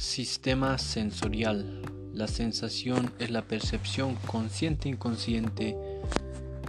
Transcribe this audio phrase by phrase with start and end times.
[0.00, 1.82] Sistema sensorial.
[2.14, 5.76] La sensación es la percepción consciente e inconsciente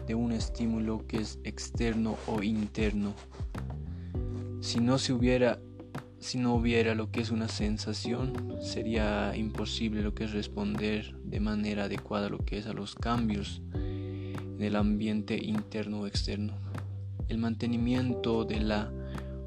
[0.06, 3.14] de un estímulo que es externo o interno.
[4.60, 5.62] Si no se hubiera
[6.20, 11.40] si no hubiera lo que es una sensación, sería imposible lo que es responder de
[11.40, 16.58] manera adecuada lo que es a los cambios en el ambiente interno o externo.
[17.30, 18.92] El mantenimiento de la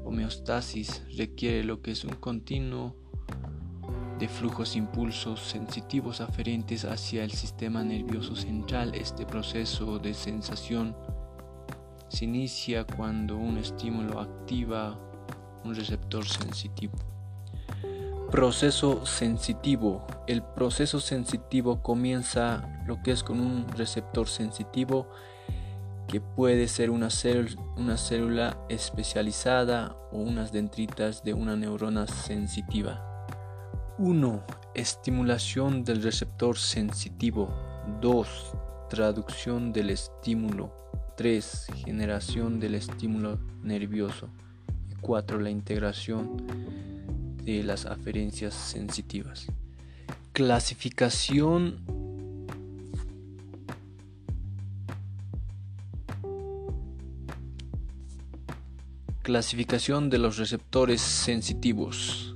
[0.03, 3.04] homeostasis requiere lo que es un continuo
[4.27, 8.93] flujos impulsos sensitivos aferentes hacia el sistema nervioso central.
[8.95, 10.95] Este proceso de sensación
[12.07, 14.97] se inicia cuando un estímulo activa
[15.63, 16.93] un receptor sensitivo.
[18.31, 20.05] Proceso sensitivo.
[20.27, 25.09] El proceso sensitivo comienza lo que es con un receptor sensitivo
[26.07, 27.09] que puede ser una,
[27.77, 33.04] una célula especializada o unas dendritas de una neurona sensitiva.
[33.97, 34.43] 1.
[34.73, 37.49] Estimulación del receptor sensitivo.
[38.01, 38.27] 2.
[38.89, 40.73] Traducción del estímulo.
[41.15, 41.67] 3.
[41.85, 44.27] Generación del estímulo nervioso.
[44.91, 45.39] Y 4.
[45.39, 46.45] La integración
[47.41, 49.47] de las aferencias sensitivas.
[50.33, 51.79] Clasificación
[59.23, 62.34] Clasificación de los receptores sensitivos.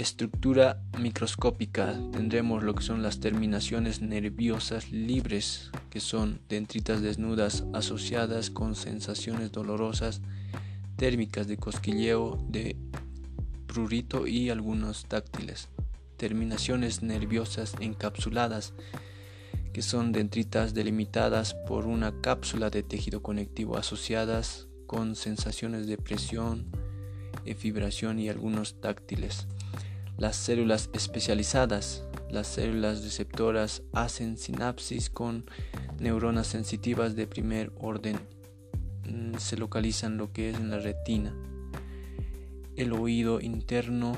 [0.00, 8.48] Estructura microscópica tendremos lo que son las terminaciones nerviosas libres, que son dendritas desnudas asociadas
[8.48, 10.22] con sensaciones dolorosas
[10.96, 12.78] térmicas de cosquilleo, de
[13.66, 15.68] prurito y algunos táctiles.
[16.16, 18.72] Terminaciones nerviosas encapsuladas,
[19.74, 26.70] que son dendritas delimitadas por una cápsula de tejido conectivo asociadas con sensaciones de presión,
[27.44, 29.46] de vibración y algunos táctiles.
[30.20, 35.46] Las células especializadas, las células receptoras hacen sinapsis con
[35.98, 38.18] neuronas sensitivas de primer orden.
[39.08, 41.34] Mm, se localizan lo que es en la retina,
[42.76, 44.12] el oído interno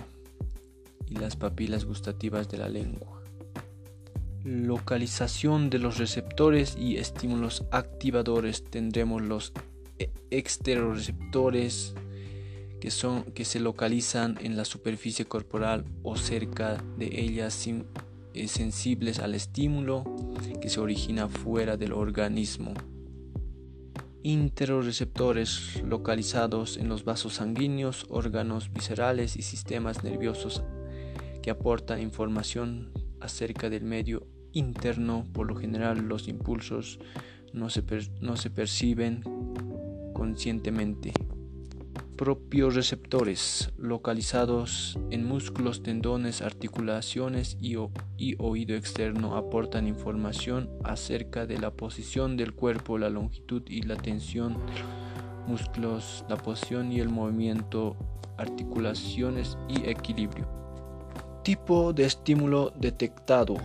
[1.07, 3.23] y las papilas gustativas de la lengua.
[4.43, 9.53] Localización de los receptores y estímulos activadores tendremos los
[10.01, 11.95] e-, exteroreceptores
[12.83, 17.69] que, son, que se localizan en la superficie corporal o cerca de ellas
[18.35, 20.03] eh, sensibles al estímulo
[20.61, 22.75] que se origina fuera del organismo.
[24.25, 30.65] Interoreceptores localizados en los vasos sanguíneos, órganos viscerales y sistemas nerviosos
[31.41, 32.91] que aportan información
[33.21, 35.25] acerca del medio interno.
[35.33, 36.99] Por lo general los impulsos
[37.53, 37.85] no se,
[38.21, 39.23] no se perciben
[40.15, 41.13] conscientemente
[42.17, 47.77] propios receptores localizados en músculos, tendones, articulaciones y,
[48.39, 54.57] oído externo aportan información acerca de la posición del cuerpo, la longitud y la tensión
[55.47, 57.97] músculos, la posición y el movimiento,
[58.39, 60.47] articulaciones y equilibrio.
[61.43, 63.57] Tipo de estímulo detectado.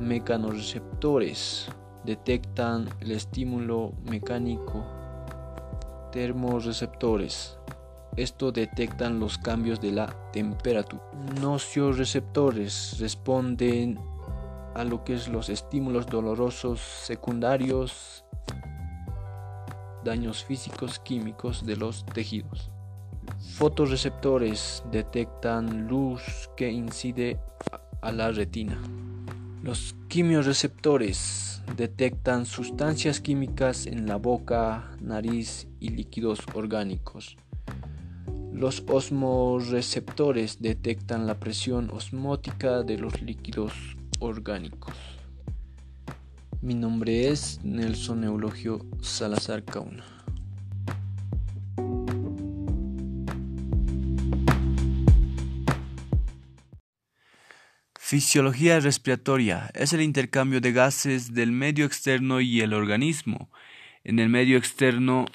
[0.00, 1.68] Mecanoreceptores
[2.04, 4.84] detectan el estímulo mecánico.
[6.10, 7.58] Termoreceptores
[8.16, 11.02] esto detectan los cambios de la temperatura.
[11.40, 13.98] Nocioreceptores responden
[14.74, 18.24] a lo que es los estímulos dolorosos secundarios,
[20.04, 22.70] daños físicos, químicos de los tejidos.
[23.56, 27.38] Fotoreceptores detectan luz que incide
[28.02, 28.78] a la retina.
[29.62, 37.36] Los quimioreceptores detectan sustancias químicas en la boca, nariz y líquidos orgánicos.
[38.54, 43.72] Los osmoreceptores detectan la presión osmótica de los líquidos
[44.20, 44.94] orgánicos.
[46.62, 50.04] Mi nombre es Nelson Eulogio Salazar Cauna.
[57.98, 63.50] Fisiología respiratoria es el intercambio de gases del medio externo y el organismo.
[64.04, 65.26] En el medio externo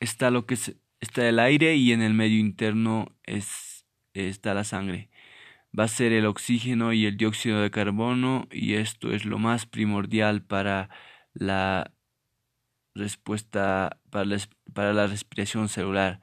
[0.00, 4.64] está lo que se está el aire y en el medio interno es, está la
[4.64, 5.10] sangre.
[5.78, 9.66] Va a ser el oxígeno y el dióxido de carbono y esto es lo más
[9.66, 10.90] primordial para
[11.32, 11.92] la
[12.94, 14.38] respuesta, para la,
[14.74, 16.20] para la respiración celular.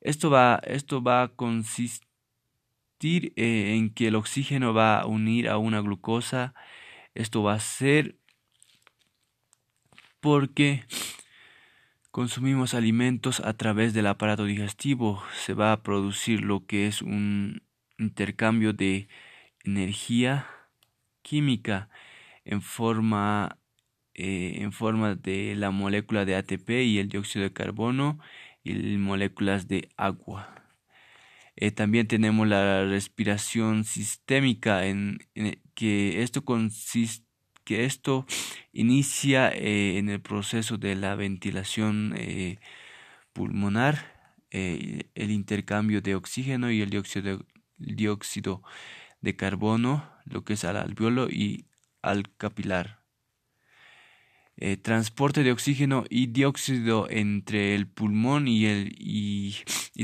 [0.00, 2.08] Esto va, esto va a consistir
[3.36, 6.54] eh, en que el oxígeno va a unir a una glucosa.
[7.14, 8.16] Esto va a ser
[10.20, 10.84] porque
[12.10, 17.62] consumimos alimentos a través del aparato digestivo, se va a producir lo que es un,
[17.98, 19.08] intercambio de
[19.64, 20.46] energía
[21.22, 21.90] química
[22.44, 23.58] en forma,
[24.14, 28.18] eh, en forma de la molécula de ATP y el dióxido de carbono
[28.64, 30.54] y moléculas de agua.
[31.56, 35.18] Eh, también tenemos la respiración sistémica en,
[35.74, 37.27] que esto consiste
[37.68, 38.24] que esto
[38.72, 42.14] inicia eh, en el proceso de la ventilación
[43.34, 43.94] pulmonar,
[44.50, 48.62] el intercambio de oxígeno y el dióxido
[49.20, 51.66] de, carbono, lo que es al alveolo y
[52.00, 53.02] al capilar.
[54.60, 59.54] Eh, transporte de oxígeno y dióxido entre el pulmón y, el, y,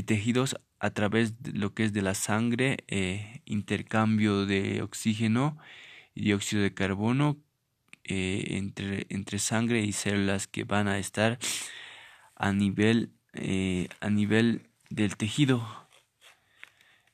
[0.03, 5.57] tejidos a través de lo que es de la sangre, eh, intercambio de oxígeno
[6.13, 7.37] y dióxido de carbono
[8.05, 11.37] eh, entre, entre, sangre y células que van a estar
[12.35, 13.11] a nivel,
[13.99, 15.65] a nivel del tejido.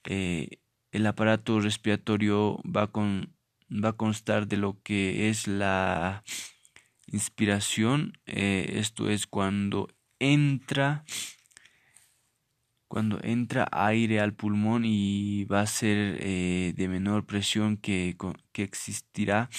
[0.06, 0.60] Eh,
[0.92, 3.34] el aparato respiratorio va, con,
[3.72, 6.24] va a constar de lo que es la
[7.08, 9.90] inspiración, eh, esto es cuando
[10.20, 11.04] entra
[12.88, 18.18] cuando entra aire al pulmón y va a ser eh, de menor presión que,
[18.52, 19.50] que existirá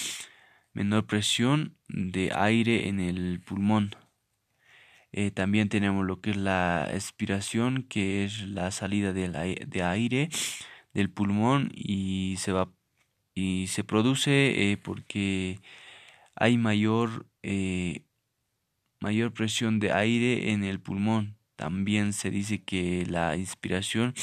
[0.73, 3.95] menor presión de aire en el pulmón.
[5.11, 10.29] Eh, también tenemos lo que es la expiración, que es la salida de aire
[10.93, 12.69] del pulmón y se va
[13.35, 15.59] y se produce eh, porque
[16.35, 18.05] hay mayor eh,
[18.99, 21.37] mayor presión de aire en el pulmón.
[21.55, 24.13] También se dice que la inspiración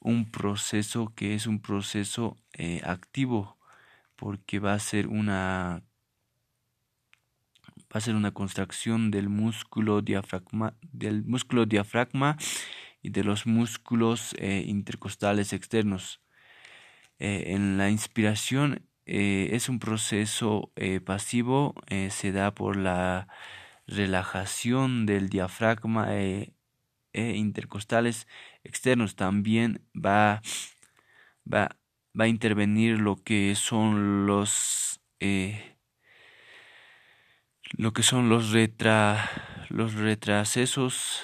[0.00, 2.36] un proceso que es un proceso
[2.84, 3.57] activo
[4.18, 5.82] porque va a ser una
[7.90, 12.36] va a ser una contracción del músculo diafragma, del músculo diafragma
[13.00, 16.20] y de los músculos eh, intercostales externos.
[17.20, 20.72] Eh, en la inspiración eh, es un proceso
[21.06, 21.74] pasivo,
[22.10, 23.28] se da por la
[23.86, 26.52] relajación del diafragma e
[27.14, 28.26] intercostales
[28.64, 29.16] externos.
[29.16, 30.42] También va,
[31.50, 31.78] va,
[32.18, 35.00] va a intervenir lo que son los
[37.72, 39.30] lo que son los, retra,
[39.68, 41.22] los retracesos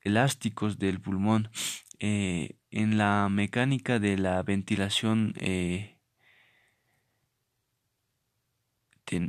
[0.00, 1.50] elásticos del pulmón.
[1.98, 5.98] Eh, en la mecánica de la ventilación eh,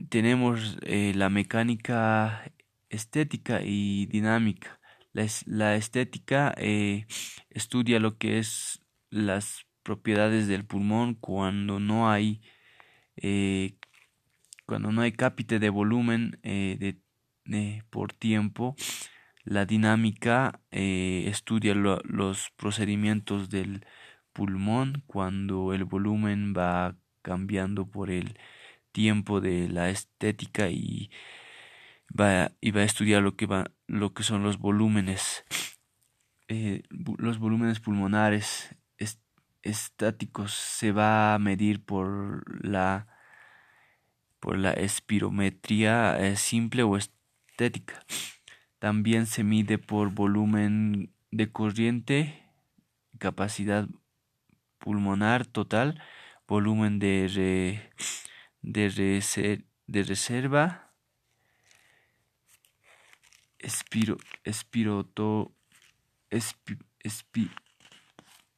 [0.09, 2.51] tenemos eh, la mecánica
[2.89, 4.79] estética y dinámica.
[5.11, 6.55] La, la estética
[7.49, 12.41] estudia lo que es las propiedades del pulmón cuando no hay
[14.65, 16.95] cuando no hay cápite de volumen eh,
[17.89, 18.75] por tiempo,
[19.43, 23.85] la dinámica eh, estudia los procedimientos del
[24.31, 28.37] pulmón cuando el volumen va cambiando por el
[28.91, 31.11] tiempo de la estética y
[32.19, 35.45] va, y va a estudiar lo que, va, lo que son los volúmenes,
[36.47, 36.83] eh,
[37.17, 38.75] los volúmenes pulmonares
[39.63, 43.07] estáticos se va a medir por la
[44.39, 48.03] por la espirometría eh, simple o estética.
[48.77, 52.43] También se mide por volumen de corriente,
[53.19, 53.87] capacidad
[54.79, 56.01] pulmonar total,
[56.45, 57.79] volumen de,
[58.61, 60.91] de, de reserva,
[63.59, 65.55] espiro, espiroto,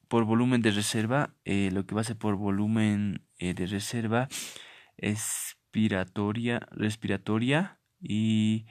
[0.08, 4.28] por volumen de reserva, eh, lo que va a ser por volumen eh, de reserva
[4.96, 8.66] es respiratoria, respiratoria y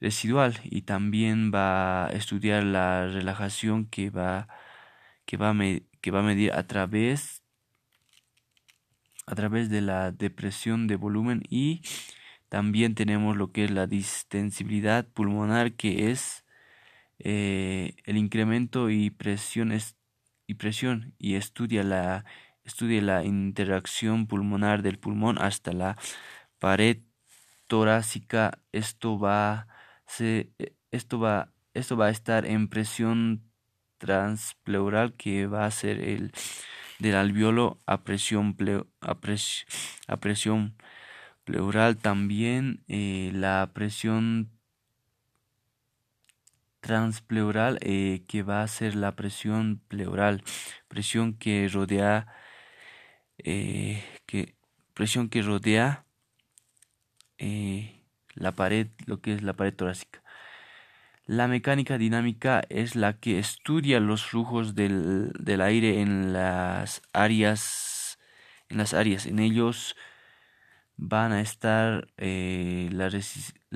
[0.00, 0.58] residual.
[0.64, 4.48] Y también va a estudiar la relajación que va
[5.26, 5.54] que va a,
[6.00, 7.42] que va a medir a través
[9.26, 11.42] a través de la depresión de volumen.
[11.48, 11.82] Y
[12.48, 16.44] también tenemos lo que es la distensibilidad pulmonar que es
[17.18, 19.72] eh, el incremento y presión
[20.46, 22.24] y presión y estudia la
[22.66, 25.96] Estudie la interacción pulmonar del pulmón hasta la
[26.58, 26.98] pared
[27.68, 28.58] torácica.
[28.72, 29.68] Esto va,
[30.04, 30.50] se,
[30.90, 33.52] esto va, esto va a estar en presión
[33.98, 36.32] transpleural que va a ser el
[36.98, 38.56] del alveolo a presión,
[39.00, 40.76] a, presión
[41.44, 44.50] pleural también eh, la presión
[46.86, 50.44] transpleural eh, que va a ser la presión pleural
[50.88, 52.28] presión que rodea
[53.38, 54.54] eh, que
[54.94, 56.06] presión que rodea
[57.38, 60.22] eh, la pared, lo que es la pared torácica.
[61.26, 68.18] La mecánica dinámica es la que estudia los flujos del, del aire en las áreas
[68.68, 69.96] en las áreas en ellos
[70.96, 73.10] van a estar la,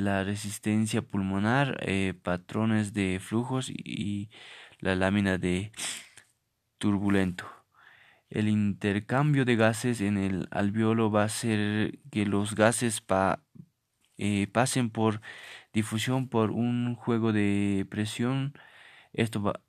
[0.00, 4.30] la, resistencia pulmonar, eh, patrones de flujos y,
[4.80, 5.73] la lámina de
[6.78, 7.47] turbulento.
[8.30, 13.02] El intercambio de gases en el alveolo va a hacer que los gases
[14.19, 15.21] eh, pasen por
[15.73, 18.54] difusión por un juego de presión.
[19.12, 19.61] Esto va,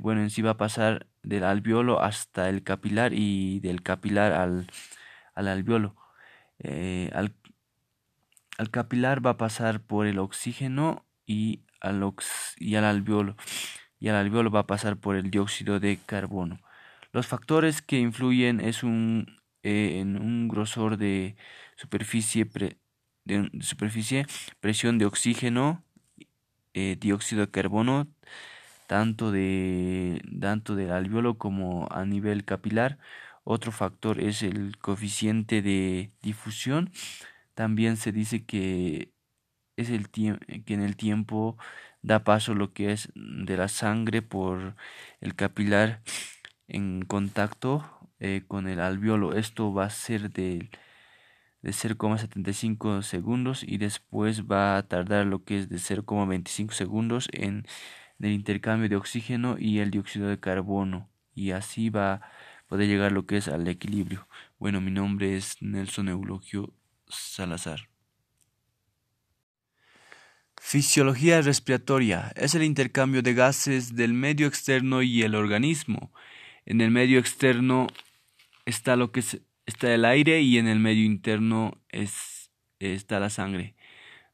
[0.00, 4.66] bueno, en sí va a pasar del alveolo hasta el capilar y del capilar al,
[5.34, 5.96] al alveolo.
[6.64, 7.34] Eh, al,
[8.70, 13.36] capilar va a pasar por el oxígeno y al, al alveolo
[14.02, 16.60] y al alveolo va a pasar por el dióxido de carbono.
[17.12, 21.36] Los factores que influyen es un, eh, en un grosor de
[21.76, 22.50] superficie,
[23.24, 24.26] de, superficie
[24.60, 25.84] presión de oxígeno,
[26.74, 28.08] eh, dióxido de carbono,
[28.88, 32.98] tanto, de, tanto del alveolo como a nivel capilar.
[33.44, 36.90] Otro factor es el coeficiente de difusión.
[37.54, 39.12] También se dice que
[39.76, 41.56] es el que en el tiempo
[42.02, 44.76] da paso lo que es de la sangre por
[45.20, 46.02] el capilar
[46.68, 47.84] en contacto
[48.20, 49.34] eh, con el alveolo.
[49.34, 50.70] Esto va a ser de,
[51.62, 57.66] de 0,75 segundos y después va a tardar lo que es de 0,25 segundos en
[58.20, 61.10] el intercambio de oxígeno y el dióxido de carbono.
[61.34, 62.22] Y así va
[62.68, 64.28] puede llegar lo que es al equilibrio.
[64.58, 66.72] Bueno, mi nombre es Nelson Eulogio
[67.12, 67.88] Salazar.
[70.60, 76.12] Fisiología respiratoria es el intercambio de gases del medio externo y el organismo.
[76.64, 77.88] En el medio externo
[78.64, 79.24] está lo que
[79.66, 83.74] está el aire y en el medio interno es, está la sangre.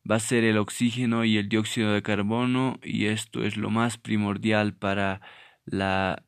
[0.09, 3.99] Va a ser el oxígeno y el dióxido de carbono y esto es lo más
[3.99, 5.21] primordial para
[5.65, 6.25] la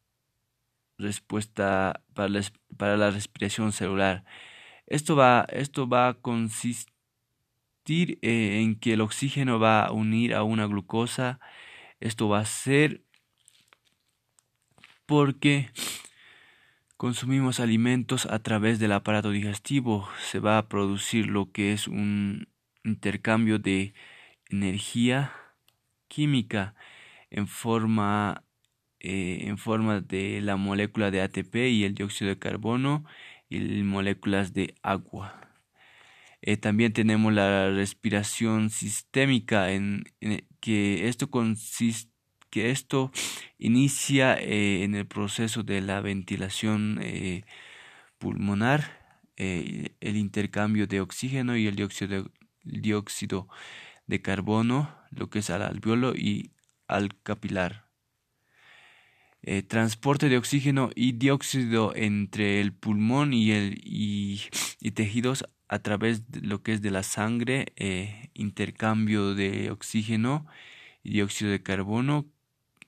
[0.98, 4.24] respuesta para la respiración celular.
[4.90, 6.90] Esto va, esto va a consistir
[8.22, 11.38] eh, en que el oxígeno va a unir a una glucosa.
[12.00, 13.02] Esto va a ser
[15.06, 15.70] porque
[16.96, 20.08] consumimos alimentos a través del aparato digestivo.
[20.18, 22.48] Se va a producir lo que es un
[22.82, 23.94] intercambio de
[24.50, 25.32] energía
[26.08, 26.74] química
[27.30, 28.42] en forma
[28.98, 33.04] eh, en forma de la molécula de ATP y el dióxido de carbono
[33.50, 35.48] y moléculas de agua.
[36.42, 40.04] Eh, también tenemos la respiración sistémica en,
[40.60, 42.10] que esto consiste
[42.50, 43.12] que esto
[43.58, 47.00] inicia eh, en el proceso de la ventilación
[48.18, 48.98] pulmonar,
[49.36, 52.30] el intercambio de oxígeno y el dióxido de,
[52.64, 53.48] dióxido
[54.06, 56.52] de carbono, lo que es al alveolo y
[56.88, 57.89] al capilar.
[59.42, 64.50] Eh, transporte de oxígeno y dióxido entre el pulmón y, el, y,
[64.92, 70.46] tejidos a través de lo que es de la sangre, eh, intercambio de oxígeno
[71.02, 72.26] y dióxido de carbono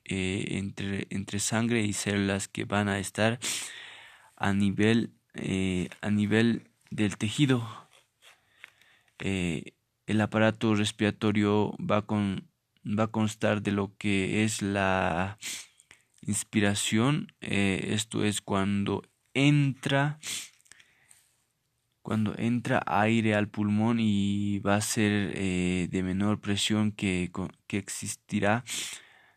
[0.04, 3.38] eh, entre, entre sangre y células que van a estar
[4.36, 5.14] a nivel,
[6.02, 7.88] a nivel del tejido.
[9.18, 12.48] el aparato respiratorio va, con,
[12.86, 15.38] va a constar de lo que es la
[16.24, 19.02] Inspiración, eh, esto es cuando
[19.34, 20.20] entra
[22.00, 27.30] cuando entra aire al pulmón y va a ser eh, de menor presión que,
[27.66, 28.64] que, existirá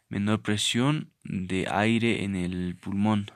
[0.09, 3.27] menor presión de aire en el pulmón.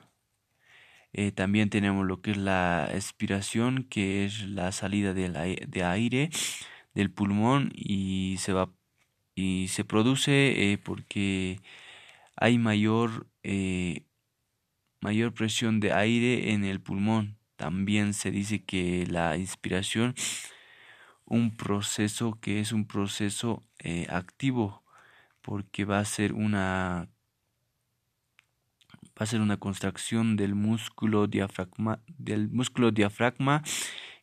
[1.12, 5.28] Eh, también tenemos lo que es la expiración, que es la salida de,
[5.66, 6.30] de aire
[6.94, 8.70] del pulmón y se va
[9.34, 11.60] y se produce porque
[12.40, 14.06] hay mayor, eh,
[15.02, 17.38] mayor presión de aire en el pulmón.
[17.56, 20.14] También se dice que la inspiración,
[21.26, 24.82] un proceso que es un proceso eh, activo,
[25.42, 27.08] porque va a ser una
[29.18, 33.62] va a ser una contracción del músculo diafragma, del músculo diafragma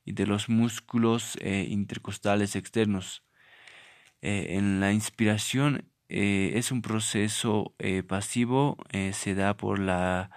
[0.05, 3.23] y de los músculos eh, intercostales externos.
[4.21, 10.31] en la inspiración eh, es un proceso eh, pasivo, eh, se da por la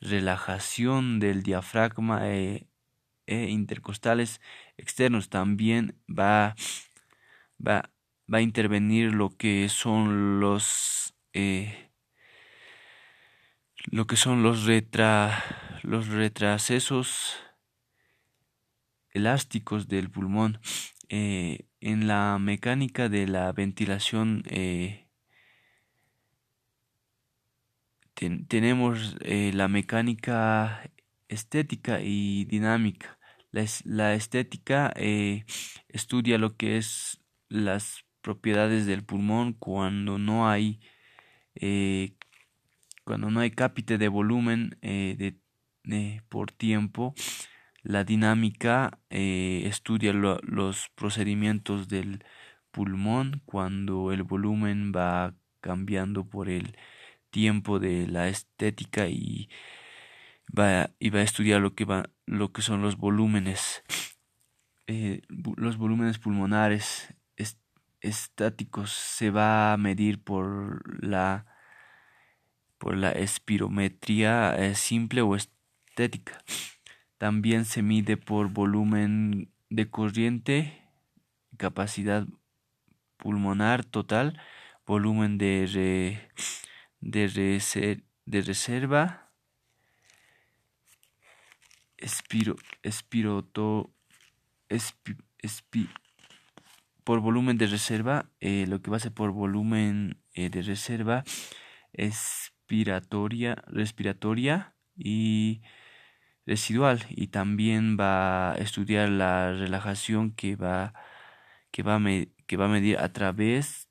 [0.00, 2.68] relajación del diafragma e
[3.26, 4.40] intercostales
[4.76, 5.28] externos.
[5.28, 6.54] También va,
[7.66, 7.90] va,
[8.32, 11.14] va, a intervenir lo que son los
[13.90, 15.44] lo que son los retra,
[15.82, 17.36] los retracesos
[19.10, 20.60] elásticos del pulmón.
[21.10, 24.42] en la mecánica de la ventilación
[28.48, 30.90] tenemos eh, la mecánica
[31.28, 33.18] estética y dinámica.
[33.50, 35.44] La, estética eh,
[35.88, 40.80] estudia lo que es las propiedades del pulmón cuando no hay
[41.54, 42.14] eh,
[43.04, 45.40] cuando no hay cápite de volumen de,
[46.28, 47.14] por tiempo
[47.82, 52.22] la dinámica estudia los procedimientos del
[52.70, 56.76] pulmón cuando el volumen va cambiando por el
[57.30, 59.48] tiempo de la estética y
[60.56, 63.82] va, y va a estudiar lo que, va, lo que son los volúmenes,
[64.86, 67.14] eh, los volúmenes pulmonares
[68.00, 71.46] estáticos se va a medir por la
[72.78, 76.44] por la espirometría eh, simple o estética.
[77.18, 80.84] También se mide por volumen de corriente,
[81.56, 82.26] capacidad
[83.16, 84.40] pulmonar total,
[84.86, 86.30] volumen de,
[87.00, 89.32] de, de reserva,
[91.96, 93.92] espiro, espiroto,
[97.04, 101.24] por volumen de reserva, eh, lo que va a ser por volumen eh, de reserva,
[101.92, 105.62] expiratoria, respiratoria y
[106.46, 107.06] residual.
[107.08, 110.92] Y también va a estudiar la relajación que va
[111.70, 112.00] que va a,
[112.46, 113.87] que va a medir a través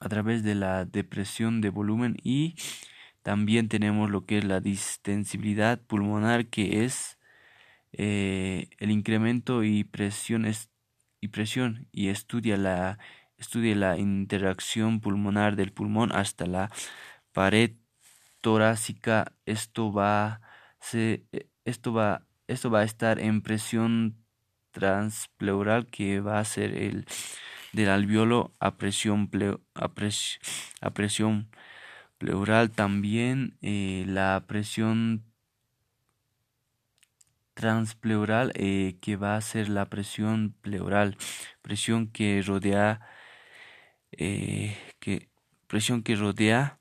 [0.00, 2.56] a través de la depresión de volumen y
[3.22, 7.18] también tenemos lo que es la distensibilidad pulmonar que es
[7.92, 10.46] eh, el incremento y presión
[11.20, 12.98] y presión y estudia la
[13.38, 16.70] estudia la interacción pulmonar del pulmón hasta la
[17.32, 17.72] pared
[18.40, 19.32] torácica.
[19.46, 20.40] Esto va
[20.80, 21.26] se,
[21.64, 24.24] esto va esto va a estar en presión
[24.70, 27.06] transpleural que va a ser el
[27.76, 29.30] del alveolo a presión,
[29.74, 31.48] a, presión
[32.18, 32.70] pleural.
[32.70, 35.24] También eh, la presión
[37.54, 41.16] transpleural eh, que va a ser la presión pleural.
[41.62, 43.00] Presión que rodea
[44.12, 45.28] eh, que
[45.66, 46.78] presión que rodea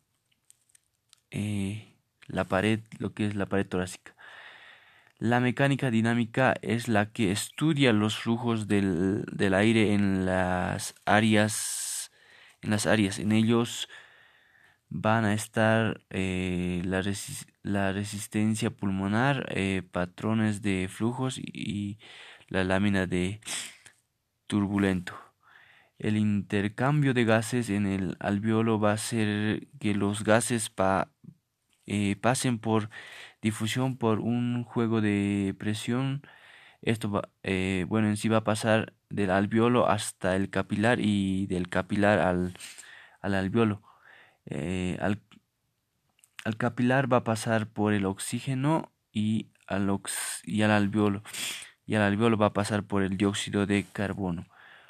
[2.27, 4.14] la pared lo que es la pared torácica
[5.17, 12.12] la mecánica dinámica es la que estudia los flujos del, del aire en las áreas.
[12.62, 13.19] En las áreas.
[13.19, 13.88] En ellos
[14.89, 17.04] van a estar eh, la,
[17.63, 21.99] la, resistencia pulmonar, eh, patrones de flujos y,
[22.47, 23.41] la lámina de
[24.47, 25.15] turbulento.
[25.97, 31.12] El intercambio de gases en el alveolo va a hacer que los gases pa,
[31.88, 32.89] eh, pasen por
[33.45, 36.23] difusión por un juego de presión.
[36.81, 41.47] Esto va, eh, bueno, en sí va a pasar del alveolo hasta el capilar y
[41.47, 42.58] del capilar al,
[43.21, 43.84] al alveolo.
[44.47, 45.21] Eh, al,
[46.45, 49.89] al, capilar va a pasar por el oxígeno y al,
[50.43, 51.23] y al alveolo.
[51.86, 54.45] Y al alveolo va a pasar por el dióxido de carbono.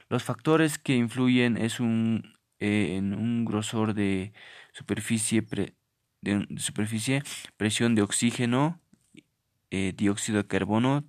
[0.10, 4.34] Los factores que influyen es un, eh, en un grosor de
[4.74, 5.42] superficie
[6.26, 7.24] de superficie,
[7.58, 8.82] presión de oxígeno,
[9.72, 11.06] eh, dióxido de carbono,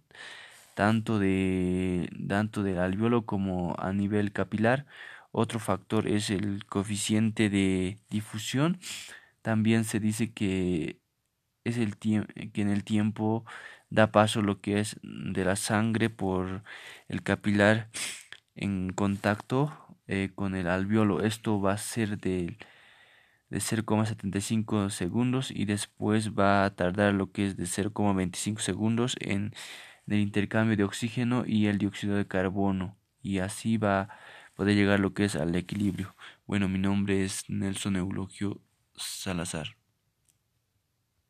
[0.74, 4.86] tanto, de, tanto del alveolo como a nivel capilar.
[5.32, 8.78] Otro factor es el coeficiente de difusión.
[9.42, 11.00] También se dice que
[11.64, 12.24] es el que
[12.62, 13.44] en el tiempo
[13.90, 16.62] da paso lo que es de la sangre por
[17.08, 17.90] el capilar
[18.56, 19.72] en contacto
[20.08, 21.22] eh, con el alveolo.
[21.22, 22.58] Esto va a ser del
[23.50, 29.54] de 0,75 segundos y después va a tardar lo que es de 0,25 segundos en
[30.06, 34.08] el intercambio de oxígeno y el dióxido de carbono y así va a
[34.54, 36.14] poder llegar lo que es al equilibrio.
[36.46, 38.60] Bueno, mi nombre es Nelson Eulogio
[38.94, 39.76] Salazar.